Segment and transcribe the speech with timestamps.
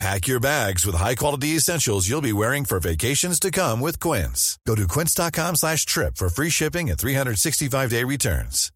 [0.00, 4.58] Pack your bags with high-quality essentials you'll be wearing for vacations to come with Quince.
[4.66, 8.70] Go to quince.com slash trip for free shipping and 365-day returns.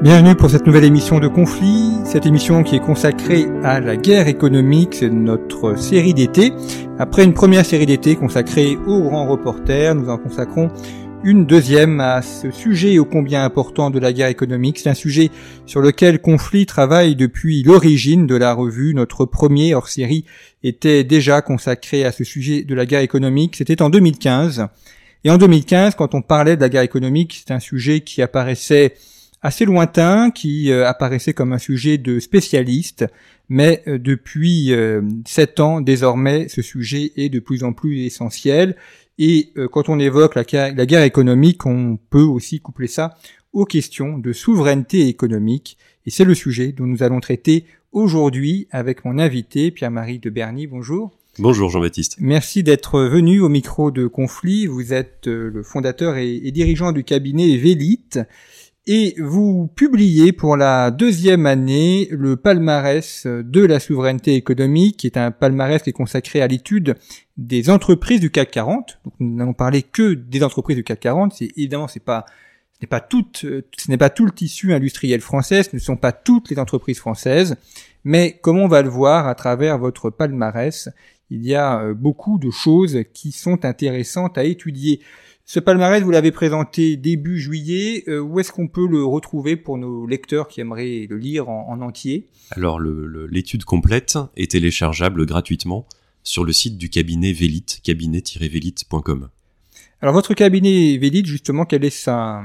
[0.00, 4.28] Bienvenue pour cette nouvelle émission de Conflit, cette émission qui est consacrée à la guerre
[4.28, 6.52] économique, c'est notre série d'été.
[7.00, 10.70] Après une première série d'été consacrée aux grands reporters, nous en consacrons
[11.24, 14.78] une deuxième à ce sujet ô combien important de la guerre économique.
[14.78, 15.30] C'est un sujet
[15.66, 18.94] sur lequel Conflit travaille depuis l'origine de la revue.
[18.94, 20.24] Notre premier hors-série
[20.62, 23.56] était déjà consacré à ce sujet de la guerre économique.
[23.56, 24.68] C'était en 2015.
[25.24, 28.94] Et en 2015, quand on parlait de la guerre économique, c'est un sujet qui apparaissait
[29.42, 33.06] assez lointain, qui euh, apparaissait comme un sujet de spécialiste,
[33.48, 38.76] mais euh, depuis euh, sept ans, désormais, ce sujet est de plus en plus essentiel.
[39.20, 43.16] Et quand on évoque la, la, guerre économique, on peut aussi coupler ça
[43.52, 45.76] aux questions de souveraineté économique.
[46.06, 50.68] Et c'est le sujet dont nous allons traiter aujourd'hui avec mon invité, Pierre-Marie de Berny.
[50.68, 51.10] Bonjour.
[51.40, 52.14] Bonjour Jean-Baptiste.
[52.20, 54.66] Merci d'être venu au micro de Conflit.
[54.66, 58.20] Vous êtes le fondateur et, et dirigeant du cabinet Vélite
[58.90, 65.18] et vous publiez pour la deuxième année le palmarès de la souveraineté économique, qui est
[65.18, 66.96] un palmarès qui est consacré à l'étude
[67.36, 68.98] des entreprises du CAC 40.
[69.04, 71.34] Donc, nous n'allons parler que des entreprises du CAC 40.
[71.34, 75.76] C'est évidemment ce n'est pas tout ce n'est pas tout le tissu industriel français, ce
[75.76, 77.56] ne sont pas toutes les entreprises françaises,
[78.04, 80.88] mais comme on va le voir à travers votre palmarès,
[81.28, 85.00] il y a euh, beaucoup de choses qui sont intéressantes à étudier.
[85.50, 88.04] Ce palmarès, vous l'avez présenté début juillet.
[88.06, 91.80] Euh, où est-ce qu'on peut le retrouver pour nos lecteurs qui aimeraient le lire en,
[91.80, 92.26] entier?
[92.50, 95.86] Alors, l'étude complète est téléchargeable gratuitement
[96.22, 99.30] sur le site du cabinet Vélite, cabinet-vélite.com.
[100.02, 102.42] Alors, votre cabinet Vélite, justement, quelle est sa,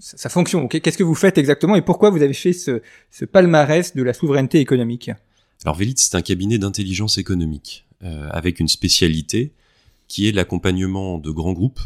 [0.00, 0.66] sa fonction?
[0.66, 2.82] Qu'est-ce que vous faites exactement et pourquoi vous avez fait ce,
[3.12, 5.12] ce palmarès de la souveraineté économique?
[5.64, 9.52] Alors, Vélite, c'est un cabinet d'intelligence économique euh, avec une spécialité
[10.08, 11.82] qui est l'accompagnement de grands groupes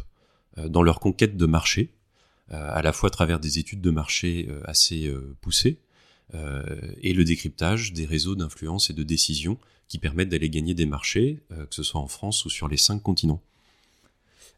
[0.69, 1.91] dans leur conquête de marché,
[2.53, 5.78] euh, à la fois à travers des études de marché euh, assez poussées,
[7.03, 11.41] et le décryptage des réseaux d'influence et de décision qui permettent d'aller gagner des marchés,
[11.48, 13.41] que ce soit en France ou sur les cinq continents.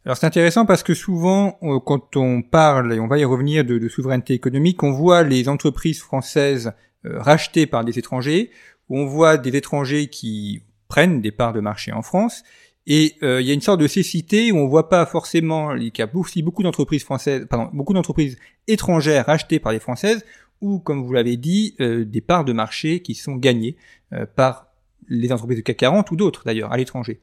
[0.05, 1.53] Alors c'est intéressant parce que souvent,
[1.87, 5.49] quand on parle, et on va y revenir, de, de souveraineté économique, on voit les
[5.49, 6.73] entreprises françaises
[7.05, 8.51] rachetées par des étrangers,
[8.91, 12.43] on voit des étrangers qui prennent des parts de marché en France,
[12.87, 15.93] et euh, il y a une sorte de cécité où on voit pas forcément qu'il
[15.99, 20.25] y a aussi beaucoup d'entreprises françaises, pardon, beaucoup d'entreprises étrangères achetées par les françaises,
[20.61, 23.77] ou comme vous l'avez dit, euh, des parts de marché qui sont gagnées
[24.13, 24.67] euh, par
[25.09, 27.21] les entreprises de CAC 40 ou d'autres d'ailleurs à l'étranger.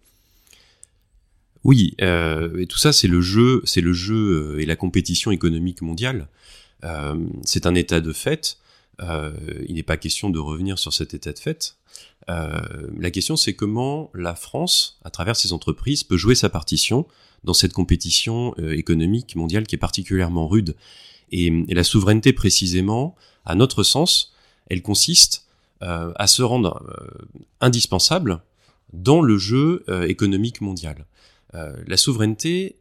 [1.65, 6.29] Oui, et tout ça c'est le jeu, c'est le jeu et la compétition économique mondiale.
[7.43, 8.57] c'est un état de fait.
[9.01, 11.75] il n'est pas question de revenir sur cet état de fait.
[12.29, 17.07] Euh, la question, c'est comment la France, à travers ses entreprises, peut jouer sa partition
[17.43, 20.75] dans cette compétition euh, économique mondiale qui est particulièrement rude.
[21.31, 24.33] Et, la souveraineté, précisément, à notre sens,
[24.69, 25.47] elle consiste
[25.81, 26.83] euh, à se rendre
[27.61, 28.41] indispensable
[28.93, 31.05] dans le jeu économique mondial.
[31.53, 32.77] la souveraineté,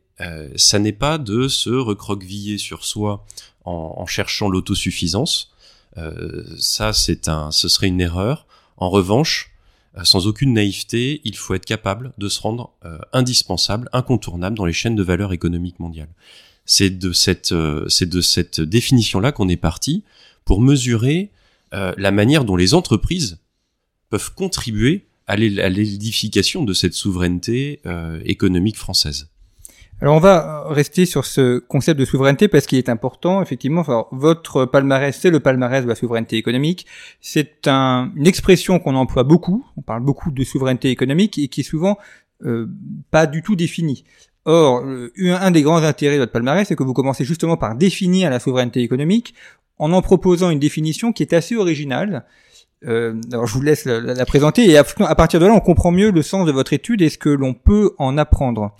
[0.56, 3.26] ça n'est pas de se recroqueviller sur soi
[3.66, 5.52] en, en cherchant l'autosuffisance.
[6.58, 8.46] ça, c'est un, ce serait une erreur.
[8.78, 9.50] En revanche,
[9.96, 14.64] euh, sans aucune naïveté, il faut être capable de se rendre euh, indispensable, incontournable dans
[14.64, 16.08] les chaînes de valeur économique mondiale.
[16.64, 20.04] C'est de cette, euh, c'est de cette définition-là qu'on est parti
[20.44, 21.30] pour mesurer
[21.70, 23.40] la manière dont les entreprises
[24.08, 27.82] peuvent contribuer à l'édification de cette souveraineté
[28.24, 29.28] économique française.
[30.00, 33.84] Alors on va rester sur ce concept de souveraineté parce qu'il est important, effectivement.
[34.12, 36.86] votre palmarès, c'est le palmarès de la souveraineté économique.
[37.20, 39.66] C'est un, une expression qu'on emploie beaucoup.
[39.76, 41.98] On parle beaucoup de souveraineté économique et qui est souvent
[42.44, 42.70] euh,
[43.10, 44.04] pas du tout définie.
[44.44, 48.30] Or, un des grands intérêts de votre palmarès, c'est que vous commencez justement par définir
[48.30, 49.34] la souveraineté économique
[49.78, 52.24] en en proposant une définition qui est assez originale.
[52.86, 54.84] Euh, alors je vous laisse la, présenter et à
[55.16, 57.52] partir de là, on comprend mieux le sens de votre étude et ce que l'on
[57.52, 58.76] peut en apprendre.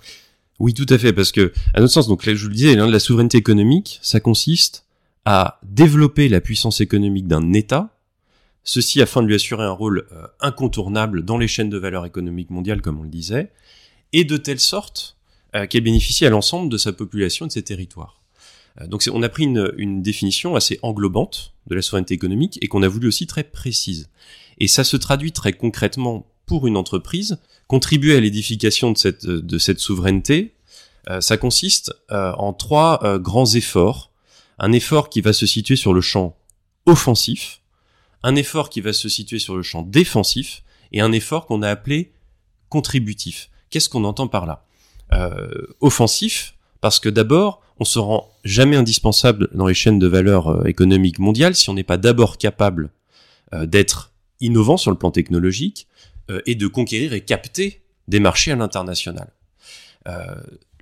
[0.59, 2.75] Oui, tout à fait, parce que, à notre sens, donc là, je vous le disais,
[2.75, 4.85] la souveraineté économique, ça consiste
[5.25, 7.95] à développer la puissance économique d'un État,
[8.63, 12.49] ceci afin de lui assurer un rôle euh, incontournable dans les chaînes de valeur économique
[12.49, 13.51] mondiale, comme on le disait,
[14.11, 15.15] et de telle sorte
[15.69, 18.21] qu'elle bénéficie à l'ensemble de sa population et de ses territoires.
[18.85, 22.87] donc on a pris une définition assez englobante de la souveraineté économique et qu'on a
[22.87, 24.09] voulu aussi très précise.
[24.59, 30.55] Et ça se traduit très concrètement pour une entreprise, contribuer à l'édification de cette, souveraineté,
[31.07, 34.11] euh, ça consiste euh, en trois euh, grands efforts.
[34.57, 36.35] Un effort qui va se situer sur le champ
[36.87, 37.61] offensif,
[38.23, 41.69] un effort qui va se situer sur le champ défensif, et un effort qu'on a
[41.69, 42.11] appelé
[42.69, 43.51] contributif.
[43.69, 44.65] Qu'est-ce qu'on entend par là?
[45.79, 51.19] Offensif, parce que d'abord, on se rend jamais indispensable dans les chaînes de valeur économiques
[51.19, 52.89] mondiales si on n'est pas d'abord capable
[53.53, 55.87] d'être innovant sur le plan technologique
[56.29, 59.31] euh, et de conquérir et capter des marchés à l'international.
[60.07, 60.35] Euh,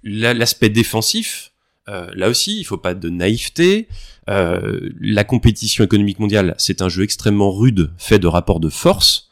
[0.04, 1.52] l'aspect défensif,
[1.88, 3.88] euh, là aussi, il faut pas de naïveté.
[4.28, 9.30] la compétition économique mondiale, c'est un jeu extrêmement rude, fait de rapports de force,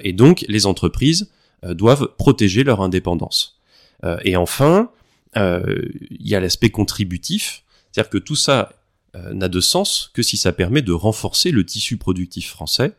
[0.00, 1.30] et donc les entreprises
[1.62, 3.60] doivent protéger leur indépendance.
[4.22, 4.90] et enfin,
[5.36, 8.72] il y a l'aspect contributif, c'est-à-dire que tout ça
[9.14, 12.92] n'a de sens que si ça permet de renforcer le tissu productif français,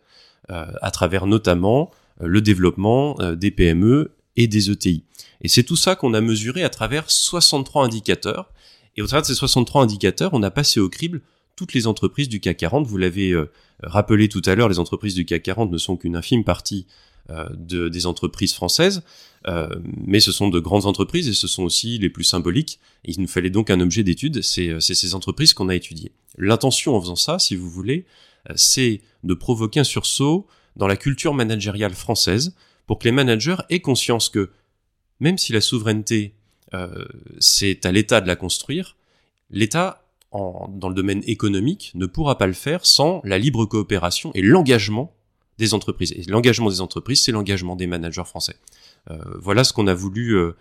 [0.50, 5.04] à travers notamment euh, le développement euh, des PME et des ETI.
[5.42, 8.52] Et c'est tout ça qu'on a mesuré à travers 63 indicateurs.
[8.98, 11.22] Et au travers de ces 63 indicateurs, on a passé au crible
[11.56, 12.88] toutes les entreprises du CAC 40.
[12.88, 13.52] Vous l'avez euh,
[13.84, 16.88] rappelé tout à l'heure, les entreprises du CAC 40 ne sont qu'une infime partie
[17.28, 19.02] de, des entreprises françaises,
[20.06, 22.80] mais ce sont de grandes entreprises et ce sont aussi les plus symboliques.
[23.04, 26.12] il nous fallait donc un objet d'étude, c'est ces entreprises qu'on a étudiées.
[26.38, 28.06] L'intention en faisant ça, si vous voulez,
[28.54, 30.46] c'est de provoquer un sursaut
[30.76, 32.56] dans la culture managériale française
[32.86, 34.52] pour que les managers aient conscience que
[35.20, 36.36] même si la souveraineté,
[36.74, 37.06] euh,
[37.40, 38.98] c'est à l'État de la construire,
[39.50, 40.02] l'État,
[40.34, 45.16] dans le domaine économique, ne pourra pas le faire sans la libre coopération et l'engagement
[45.58, 46.12] des entreprises.
[46.12, 48.58] Et l'engagement des entreprises, c'est l'engagement des managers français.
[49.10, 50.58] Euh, voilà ce qu'on a voulu, euh,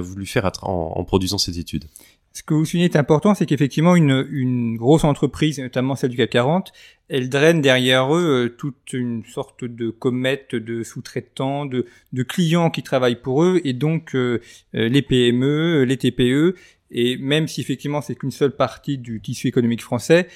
[0.00, 1.84] voulu faire en produisant cette étude.
[2.32, 6.16] Ce que vous soulignez est important, c'est qu'effectivement, une, une, grosse entreprise, notamment celle du
[6.16, 6.72] CAC 40,
[7.08, 12.70] elle draine derrière eux euh, toute une sorte de comète de sous-traitants, de, de, clients
[12.70, 14.40] qui travaillent pour eux, et donc euh,
[14.74, 16.56] euh, les PME, les TPE,
[16.90, 20.26] et même si effectivement c'est qu'une seule partie du tissu économique français,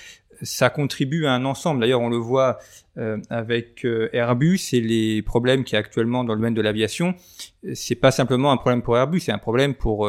[0.42, 1.80] ça contribue à un ensemble.
[1.80, 2.58] D'ailleurs, on le voit
[3.30, 7.14] avec Airbus et les problèmes qu'il y a actuellement dans le domaine de l'aviation.
[7.72, 10.06] C'est pas simplement un problème pour Airbus, c'est un problème pour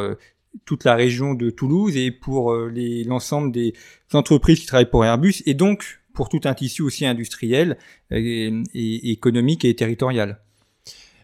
[0.66, 2.72] toute la région de Toulouse et pour euh,
[3.06, 3.74] l'ensemble des
[4.14, 7.78] entreprises qui travaillent pour Airbus et donc pour tout un tissu aussi industriel
[8.12, 10.42] euh, et, économique et territorial.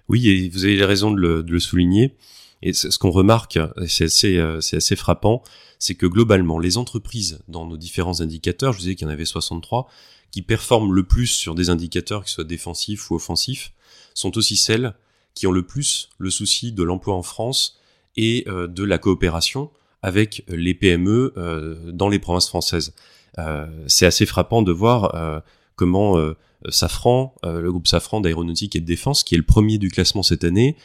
[0.10, 2.16] Oui, et vous avez raison de le, souligner.
[2.62, 5.44] Et ce qu'on remarque, c'est assez, euh, c'est assez frappant,
[5.80, 9.14] c'est que globalement, les entreprises dans nos différents indicateurs, je vous disais qu'il y en
[9.14, 9.90] avait 63,
[10.32, 13.74] qui performent le plus sur des indicateurs qui soient défensifs ou offensifs,
[14.14, 14.94] sont aussi celles
[15.34, 17.80] qui ont le plus le souci de l'emploi en France
[18.18, 19.72] et euh, de la coopération
[20.02, 22.94] avec les PME euh, dans les provinces françaises.
[23.40, 25.44] Euh, c'est assez frappant de voir
[25.76, 26.18] comment
[26.70, 30.44] Safran, le groupe Safran d'aéronautique et de défense, qui est le premier du classement cette
[30.44, 30.76] année,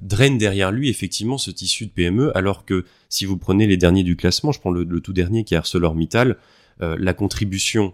[0.00, 4.04] draine derrière lui effectivement ce tissu de PME, alors que si vous prenez les derniers
[4.04, 6.36] du classement, je prends le, tout dernier qui est ArcelorMittal,
[6.80, 7.92] la contribution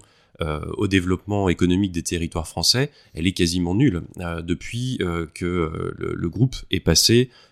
[0.77, 4.03] au développement économique des territoires français, elle est quasiment nulle
[4.43, 4.99] depuis
[5.35, 7.48] que le, groupe est passé euh,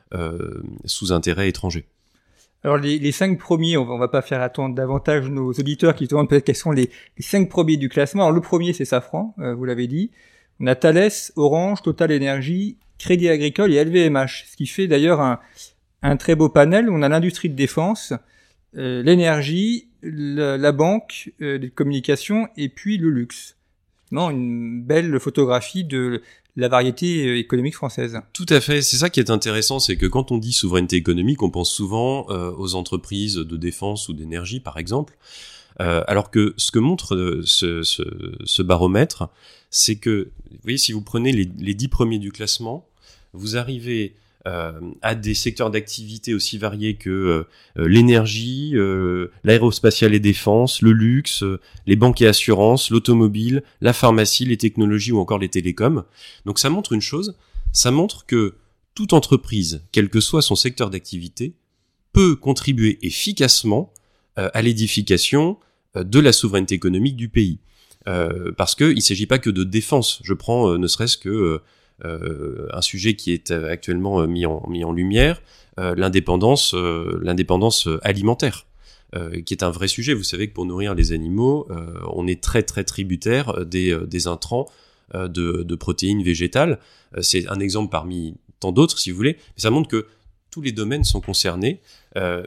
[0.84, 1.86] sous intérêt étranger.
[2.66, 6.10] Alors les, cinq premiers, on va, va pas faire attendre davantage nos auditeurs qui se
[6.10, 6.90] demandent peut-être quels sont les,
[7.20, 8.24] cinq premiers du classement.
[8.24, 10.10] Alors le premier c'est Safran, euh, vous l'avez dit.
[10.58, 15.20] On a Thales, Orange, Total Energy, Crédit Agricole et LVMH, ce qui fait d'ailleurs
[16.02, 16.90] un, très beau panel.
[16.90, 18.14] On a l'industrie de défense,
[18.76, 23.56] euh, l'énergie, la, banque, euh, les communications et puis le luxe.
[24.12, 26.22] Non, une belle photographie de
[26.56, 28.20] la variété euh, économique française.
[28.32, 28.82] Tout à fait.
[28.82, 32.26] C'est ça qui est intéressant, c'est que quand on dit souveraineté économique, on pense souvent
[32.30, 35.16] euh, aux entreprises de défense ou d'énergie, par exemple.
[35.80, 39.28] Euh, alors que ce que montre ce, baromètre,
[39.70, 42.86] c'est que, vous voyez, si vous prenez les, dix premiers du classement,
[43.34, 44.14] vous arrivez
[45.02, 47.48] à des secteurs d'activité aussi variés que euh,
[47.78, 48.74] euh, l'énergie,
[49.44, 51.42] l'aérospatiale et défense, le luxe,
[51.86, 56.04] les banques et assurances, l'automobile, la pharmacie, les technologies ou encore les télécoms.
[56.44, 57.36] Donc ça montre une chose,
[57.72, 58.54] ça montre que
[58.94, 61.54] toute entreprise, quel que soit son secteur d'activité,
[62.12, 63.92] peut contribuer efficacement
[64.36, 65.58] à l'édification
[65.94, 67.58] de la souveraineté économique du pays.
[68.56, 70.20] parce qu'il ne s'agit pas que de défense.
[70.22, 71.58] Je prends ne serait-ce que euh,
[72.02, 75.42] un sujet qui est euh, actuellement euh, mis en, lumière,
[75.78, 78.66] l'indépendance, l'indépendance alimentaire.
[79.44, 80.14] qui est un vrai sujet.
[80.14, 81.68] Vous savez que pour nourrir les animaux,
[82.10, 84.66] on est très très tributaire des, des intrants
[85.14, 85.28] de,
[85.62, 86.78] de, protéines végétales.
[87.20, 89.34] c'est un exemple parmi tant d'autres, si vous voulez.
[89.34, 90.06] Mais ça montre que
[90.50, 91.82] tous les domaines sont concernés,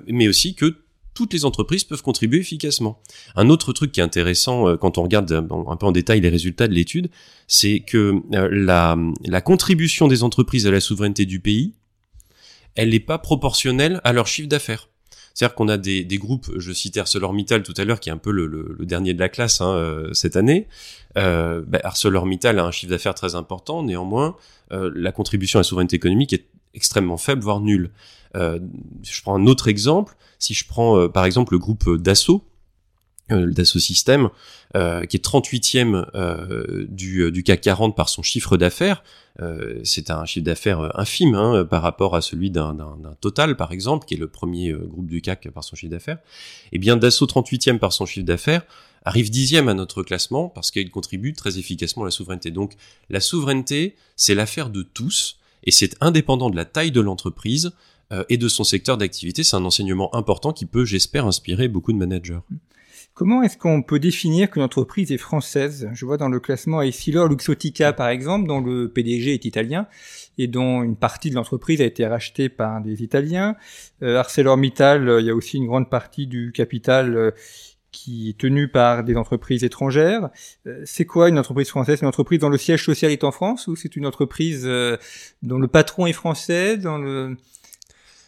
[0.08, 0.74] mais aussi que
[1.20, 3.02] toutes les entreprises peuvent contribuer efficacement.
[3.36, 6.70] Un autre truc qui est intéressant quand on regarde un peu en détail les résultats
[6.70, 7.10] de l'étude,
[7.46, 8.96] c'est que la,
[9.26, 11.74] la contribution des entreprises à la souveraineté du pays,
[12.76, 14.88] elle n'est pas proportionnelle à leur chiffre d'affaires.
[15.34, 18.32] C'est-à-dire qu'on a des, groupes, je citais ArcelorMittal tout à l'heure, qui est un peu
[18.32, 20.68] le, dernier de la classe hein, euh, cette année.
[21.18, 24.36] Euh, bah, ArcelorMittal a un chiffre d'affaires très important, néanmoins,
[24.72, 27.92] euh, la contribution à la souveraineté économique est extrêmement faible, voire nulle.
[28.36, 28.60] Euh,
[29.04, 30.16] je prends un autre exemple.
[30.38, 32.44] Si je prends euh, par exemple le groupe Dassault,
[33.32, 34.30] euh, Dassault Systèmes,
[34.76, 39.04] euh, qui est 38e euh, du, CAC 40 par son chiffre d'affaires.
[39.42, 42.76] Euh, c'est un chiffre d'affaires infime hein, par rapport à celui d'un
[43.22, 46.18] Total, par exemple, qui est le premier groupe du CAC par son chiffre d'affaires.
[46.72, 48.64] Eh bien, Dassault 38e par son chiffre d'affaires
[49.06, 52.52] arrive dixième à notre classement parce qu'il contribue très efficacement à la souveraineté.
[52.52, 52.74] Donc,
[53.10, 57.72] la souveraineté, c'est l'affaire de tous et c'est indépendant de la taille de l'entreprise
[58.28, 59.44] et de son secteur d'activité.
[59.44, 62.40] C'est un enseignement important qui peut, j'espère, inspirer beaucoup de managers.
[63.20, 65.90] Comment est-ce qu'on peut définir qu'une entreprise est française?
[65.94, 69.88] Je vois dans le classement Essilor Luxotica, par exemple, dont le PDG est italien
[70.38, 73.58] et dont une partie de l'entreprise a été rachetée par des Italiens.
[74.04, 77.32] Euh, ArcelorMittal, euh, il y a aussi une grande partie du capital euh,
[77.92, 80.30] qui est tenu par des entreprises étrangères.
[80.86, 82.02] c'est quoi une entreprise française?
[82.02, 84.64] Une entreprise dont le siège social est en France ou c'est une entreprise
[85.42, 86.78] dont le patron est français.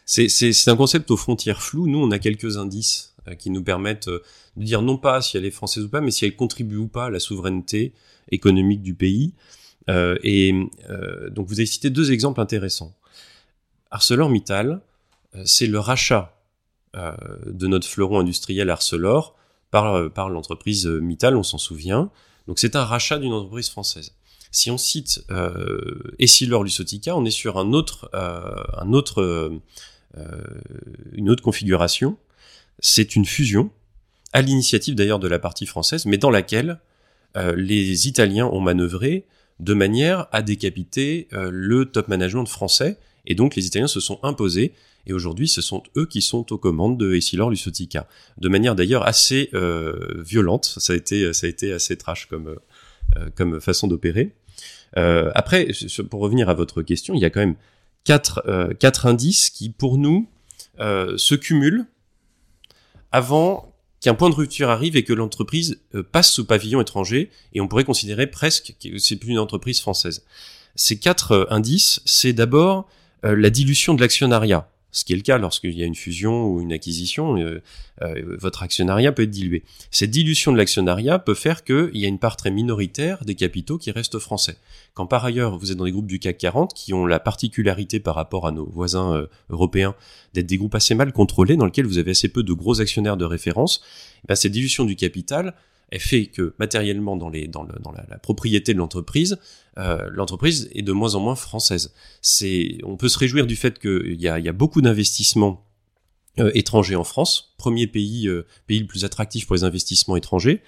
[0.06, 1.88] C'est un concept aux frontières floues.
[1.88, 4.24] Nous, on a quelques indices qui nous permettent de
[4.63, 7.06] dire non pas si elle est française ou pas, mais si elle contribue ou pas
[7.06, 7.94] à la souveraineté
[8.32, 9.34] économique du pays.
[9.89, 10.53] Euh, et
[10.89, 12.94] euh, donc vous avez cité deux exemples intéressants.
[13.89, 14.82] ArcelorMittal,
[15.36, 16.38] euh, c'est le rachat
[16.96, 17.15] euh,
[17.46, 19.36] de notre fleuron industriel Arcelor
[19.72, 22.12] par, euh, par l'entreprise Mittal, on s'en souvient.
[22.48, 24.13] Donc c'est un rachat d'une entreprise française.
[24.51, 28.12] Si on cite euh, Essilor Lusotica, on est sur un autre,
[28.92, 29.62] autre,
[31.13, 32.18] une autre configuration.
[32.80, 33.72] C'est une fusion
[34.34, 36.80] à l'initiative d'ailleurs de la partie française, mais dans laquelle
[37.38, 39.25] euh, les Italiens ont manœuvré
[39.60, 44.20] de manière à décapiter euh, le top management français, et donc les Italiens se sont
[44.24, 44.74] imposés,
[45.05, 49.05] et aujourd'hui ce sont eux qui sont aux commandes de Essilor Lusotica, de manière d'ailleurs
[49.08, 52.55] assez euh, violente, ça a été, ça a été assez trash comme,
[53.36, 54.34] comme façon d'opérer.
[54.96, 55.67] après,
[56.10, 57.55] pour revenir à votre question, il y a quand même
[58.03, 58.41] quatre,
[58.79, 60.29] quatre indices qui, pour nous,
[60.79, 61.86] se cumulent
[63.12, 67.62] avant qu'un point de rupture arrive et que l'entreprise euh, passe sous pavillon étranger et
[67.62, 70.25] on pourrait considérer presque que c'est plus une entreprise française.
[70.75, 72.89] Ces quatre euh, indices, c'est d'abord
[73.24, 76.45] euh, la dilution de l'actionnariat ce qui est le cas lorsqu'il y a une fusion
[76.45, 77.62] ou une acquisition, euh,
[78.01, 79.63] euh, votre actionnariat peut être dilué.
[79.89, 83.77] Cette dilution de l'actionnariat peut faire qu'il y a une part très minoritaire des capitaux
[83.77, 84.57] qui restent français.
[84.93, 88.00] Quand par ailleurs vous êtes dans des groupes du CAC 40 qui ont la particularité
[88.00, 89.95] par rapport à nos voisins euh, européens
[90.33, 93.17] d'être des groupes assez mal contrôlés dans lesquels vous avez assez peu de gros actionnaires
[93.17, 93.81] de référence,
[94.24, 95.55] eh ben, cette dilution du capital
[96.00, 99.38] fait que matériellement dans, les, dans, le, dans la, propriété de l'entreprise,
[99.77, 101.93] euh, l'entreprise est de moins en moins française.
[102.21, 105.65] C'est, on peut se réjouir du fait qu'il y y a beaucoup d'investissements
[106.39, 110.62] euh, étrangers en France, premier pays, euh, pays le plus attractif pour les investissements étrangers,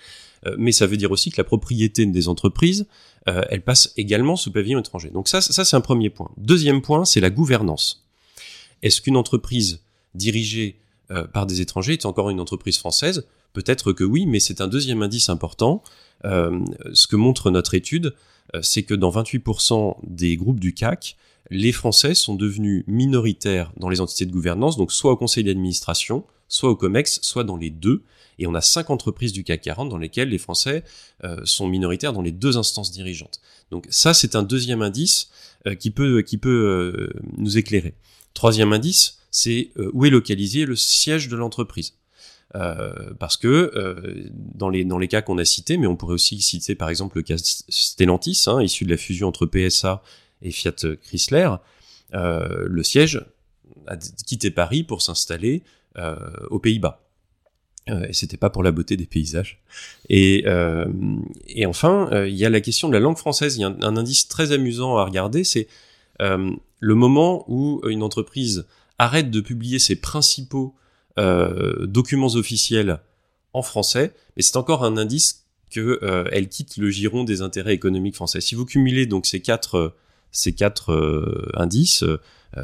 [0.57, 2.85] mais ça veut dire aussi que la propriété des entreprises,
[3.25, 5.09] elle passe également sous pavillon étranger.
[5.09, 6.29] Donc ça, ça c'est un premier point.
[6.35, 8.05] Deuxième point, c'est la gouvernance.
[8.81, 9.79] Est-ce qu'une entreprise
[10.15, 10.81] dirigée
[11.31, 13.25] par des étrangers est encore une entreprise française?
[13.53, 15.83] Peut-être que oui, mais c'est un deuxième indice important.
[16.25, 16.59] Euh,
[16.93, 18.15] ce que montre notre étude,
[18.55, 21.17] euh, c'est que dans 28% des groupes du CAC,
[21.49, 26.25] les Français sont devenus minoritaires dans les entités de gouvernance, donc soit au conseil d'administration,
[26.47, 28.03] soit au COMEX, soit dans les deux.
[28.39, 30.83] Et on a cinq entreprises du CAC 40 dans lesquelles les Français
[31.23, 33.41] euh, sont minoritaires dans les deux instances dirigeantes.
[33.71, 35.29] Donc ça, c'est un deuxième indice
[35.67, 37.95] euh, qui peut, qui peut euh, nous éclairer.
[38.33, 41.95] Troisième indice, c'est où est localisé le siège de l'entreprise.
[42.55, 46.13] Euh, parce que euh, dans les dans les cas qu'on a cités, mais on pourrait
[46.13, 50.03] aussi citer par exemple le cas Stellantis, hein, issu de la fusion entre PSA
[50.43, 51.49] et Fiat Chrysler,
[52.13, 53.25] euh, le siège
[53.87, 55.63] a quitté Paris pour s'installer
[56.49, 56.99] aux Pays-Bas.
[57.89, 59.61] Euh, et c'était pas pour la beauté des paysages.
[60.09, 60.87] Et, euh,
[61.47, 63.57] et enfin, il y a la question de la langue française.
[63.57, 65.67] Il y a un, un indice très amusant à regarder, c'est
[66.19, 68.65] le moment où une entreprise
[68.99, 70.82] arrête de publier ses principaux euh,
[71.17, 72.99] documents officiels
[73.53, 78.15] en français, mais c'est encore un indice que euh, quitte le giron des intérêts économiques
[78.15, 78.41] français.
[78.41, 79.95] Si vous cumulez donc ces quatre
[80.31, 82.03] ces quatre euh, indices,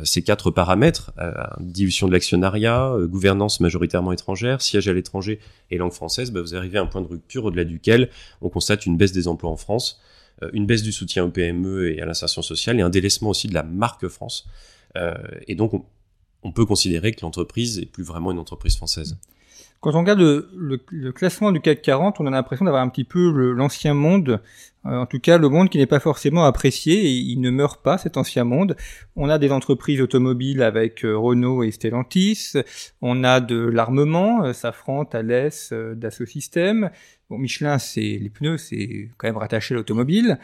[0.04, 1.12] ces quatre paramètres,
[1.60, 5.40] dilution de l'actionnariat, gouvernance majoritairement étrangère, siège à l'étranger
[5.72, 8.10] et langue française, bah, vous arrivez à un point de rupture au-delà duquel
[8.42, 10.00] on constate une baisse des emplois en France,
[10.54, 13.56] une baisse du soutien aux PME et à l'insertion sociale et un délaissement aussi de
[13.56, 14.48] la marque France.
[15.48, 15.84] et donc on,
[16.44, 19.18] on peut considérer que l'entreprise est plus vraiment une entreprise française.
[19.82, 23.30] Quand on regarde le, classement du CAC 40, on a l'impression d'avoir un petit peu
[23.54, 24.42] l'ancien monde,
[24.86, 27.82] euh, en tout cas le monde qui n'est pas forcément apprécié et il ne meurt
[27.82, 28.76] pas cet ancien monde.
[29.16, 32.56] On a des entreprises automobiles avec euh, Renault et Stellantis,
[33.02, 35.54] on a de l'armement, euh, Safran, Thales,
[35.96, 36.92] Dassault Systèmes.
[37.30, 40.40] Bon, Michelin, c'est les pneus, c'est quand même rattaché à l'automobile.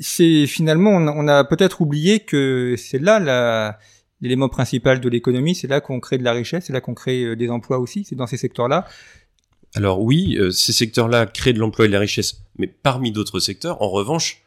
[0.00, 3.78] c'est finalement, on on a peut-être oublié que c'est là la
[4.22, 7.24] l'élément principal de l'économie, c'est là qu'on crée de la richesse, c'est là qu'on crée
[7.24, 8.86] euh, des emplois aussi, c'est dans ces secteurs-là.
[9.74, 13.40] Alors oui, euh, ces secteurs-là créent de l'emploi et de la richesse, mais parmi d'autres
[13.40, 14.42] secteurs, en revanche,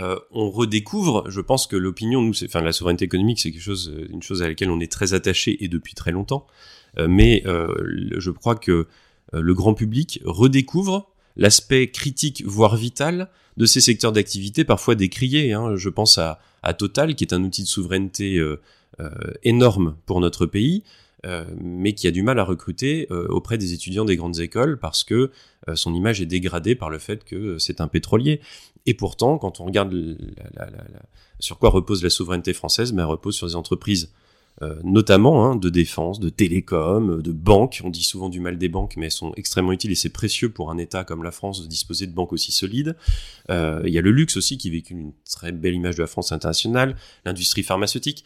[0.00, 3.94] euh, on redécouvre, je pense que l'opinion, nous, enfin la souveraineté économique, c'est quelque chose,
[4.10, 6.46] une chose à laquelle on est très attaché et depuis très longtemps,
[7.08, 8.86] mais je crois que
[9.32, 15.52] le grand public redécouvre l'aspect critique, voire vital, de ces secteurs d'activité parfois décriés.
[15.52, 15.74] Hein.
[15.74, 16.40] Je pense à,
[16.78, 18.40] Total, qui est un outil de souveraineté
[19.42, 20.84] énorme pour notre pays,
[21.24, 24.78] euh, mais qui a du mal à recruter euh, auprès des étudiants des grandes écoles
[24.78, 25.30] parce que
[25.74, 28.42] son image est dégradée par le fait que c'est un pétrolier.
[28.84, 30.18] Et pourtant, quand on regarde
[31.38, 34.12] sur quoi repose la souveraineté française, mais elle repose sur des entreprises
[34.84, 37.80] notamment hein, de défense, de télécom, de banques.
[37.82, 40.50] On dit souvent du mal des banques, mais elles sont extrêmement utiles et c'est précieux
[40.50, 42.94] pour un État comme la France de disposer de banques aussi solides.
[43.48, 46.30] Il y a le luxe aussi qui véhicule une très belle image de la France
[46.30, 48.22] internationale, l'industrie pharmaceutique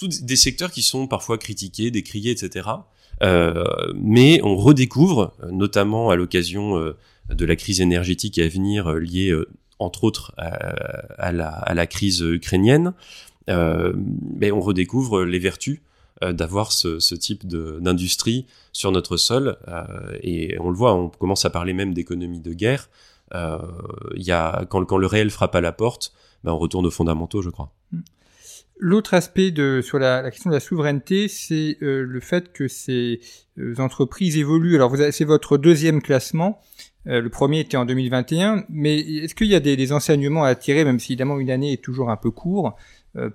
[0.00, 2.68] tous des secteurs qui sont parfois critiqués, décriés, etc.
[3.22, 3.64] Euh,
[3.94, 6.96] mais on redécouvre, notamment à l'occasion euh,
[7.28, 9.34] de la crise énergétique à venir euh, liée,
[9.78, 12.92] entre autres, à, la, crise ukrainienne,
[13.48, 15.80] mais on redécouvre les vertus
[16.20, 19.56] d'avoir ce, type d'industrie sur notre sol.
[20.22, 22.90] et on le voit, on commence à parler même d'économie de guerre.
[23.32, 26.12] Il y a, quand, quand, le réel frappe à la porte,
[26.44, 27.72] ben on retourne aux fondamentaux, je crois.
[28.82, 33.20] L'autre aspect de, sur la, question de la souveraineté, c'est euh, le fait que ces
[33.58, 34.74] euh, entreprises évoluent.
[34.74, 36.62] Alors, c'est votre deuxième classement.
[37.06, 40.84] Euh, le premier était en 2021, mais est-ce qu'il y a des, enseignements à tirer,
[40.84, 42.74] même si évidemment une année est toujours un peu court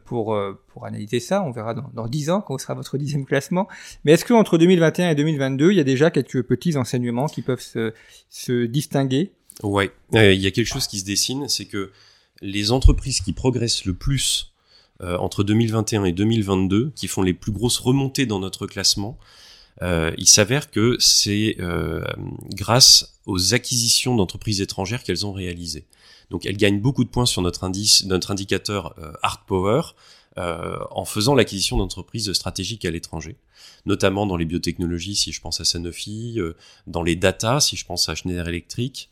[0.06, 1.44] pour pour analyser ça?
[1.44, 3.68] On verra dans, dans 10 ans quand sera votre dixième classement.
[4.04, 7.62] Mais est-ce qu'entre 2021 et 2022, il y a déjà quelques petits enseignements qui peuvent
[7.62, 7.94] se,
[8.30, 9.34] se distinguer?
[9.62, 11.92] Ouais, il y a quelque chose qui se dessine, c'est que
[12.42, 14.55] les entreprises qui progressent le plus
[15.02, 19.18] euh, entre 2021 et 2022 qui font les plus grosses remontées dans notre classement.
[19.82, 22.04] Euh, il s'avère que c'est euh,
[22.54, 25.86] grâce aux acquisitions d'entreprises étrangères qu'elles ont réalisées.
[26.30, 29.82] Donc elles gagnent beaucoup de points sur notre indice, notre indicateur euh, Hard Power
[30.38, 33.36] euh, en faisant l'acquisition d'entreprises stratégiques à l'étranger,
[33.86, 36.40] notamment dans les biotechnologies si je pense à Sanofi,
[36.88, 39.10] dans les data si je pense à Schneider Electric.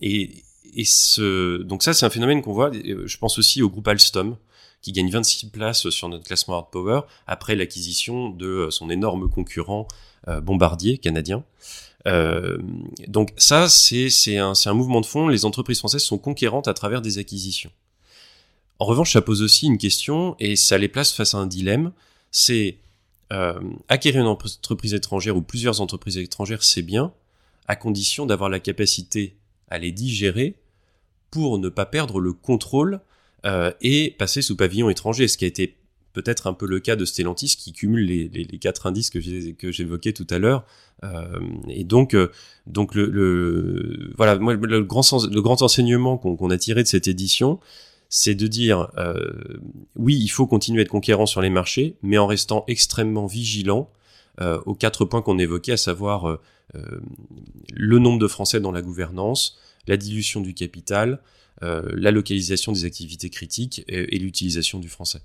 [0.00, 2.72] et, et ce, donc ça c'est un phénomène qu'on voit.
[2.72, 4.36] Je pense aussi au groupe Alstom
[4.82, 9.28] qui gagne 26 places sur notre classement Hard Power après l'acquisition de euh, son énorme
[9.28, 9.86] concurrent
[10.28, 11.44] euh, Bombardier canadien.
[12.06, 12.58] Euh,
[13.08, 15.28] donc ça, c'est un, mouvement de fond.
[15.28, 17.70] Les entreprises françaises sont conquérantes à travers des acquisitions.
[18.78, 21.92] En revanche, ça pose aussi une question et ça les place face à un dilemme.
[22.30, 22.76] C'est
[23.88, 27.12] acquérir une entreprise étrangère ou plusieurs entreprises étrangères, c'est bien,
[27.68, 29.36] à condition d'avoir la capacité
[29.68, 30.56] à les digérer
[31.30, 33.00] pour ne pas perdre le contrôle
[33.46, 35.76] euh, et passer sous pavillon étranger, ce qui a été
[36.12, 39.20] peut-être un peu le cas de Stellantis qui cumule les, quatre indices que
[39.70, 40.64] j'évoquais tout à l'heure.
[41.04, 42.30] Euh, et donc, euh,
[42.66, 47.08] donc le, le, voilà, moi, le grand le grand enseignement qu'on a tiré de cette
[47.08, 47.60] édition,
[48.08, 49.30] c'est de dire euh,
[49.96, 53.90] oui, il faut continuer à être conquérant sur les marchés, mais en restant extrêmement vigilant
[54.40, 56.38] euh, aux quatre points qu'on évoquait, à savoir
[57.72, 61.20] le nombre de Français dans la gouvernance, la dilution du capital,
[61.62, 65.20] euh, la localisation des activités critiques et, l'utilisation du français.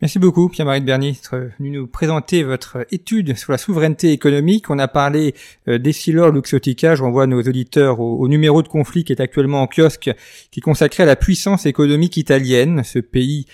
[0.00, 4.70] Merci beaucoup, Pierre-Marie de Bernier, d'être venu nous présenter votre étude sur la souveraineté économique.
[4.70, 5.34] On a parlé
[5.66, 6.94] euh, d'Essilor Luxotica.
[6.94, 10.12] Je renvoie nos auditeurs au, numéro de conflit qui est actuellement en kiosque,
[10.52, 13.46] qui est consacré à la puissance économique italienne, ce pays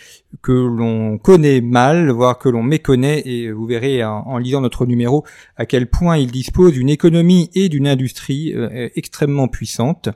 [0.42, 3.22] que l'on connaît mal, voire que l'on méconnaît.
[3.24, 5.24] Et vous verrez en, lisant notre numéro
[5.56, 10.10] à quel point il dispose d'une économie et d'une industrie euh, extrêmement puissantes.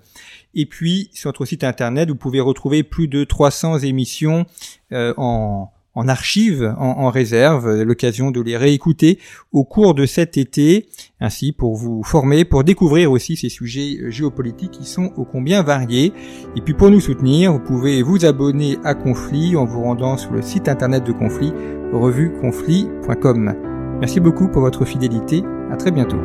[0.55, 4.45] Et puis, sur notre site internet, vous pouvez retrouver plus de 300 émissions
[4.93, 9.18] euh, en, en archives, en, réserve, l'occasion de les réécouter
[9.50, 10.87] au cours de cet été,
[11.20, 16.12] ainsi pour vous former, pour découvrir aussi ces sujets géopolitiques qui sont ô combien variés.
[16.54, 20.30] Et puis pour nous soutenir, vous pouvez vous abonner à Conflit en vous rendant sur
[20.30, 21.52] le site internet de Conflit,
[21.92, 23.54] revueconflit.com.
[23.98, 26.18] Merci beaucoup pour votre fidélité, à très bientôt.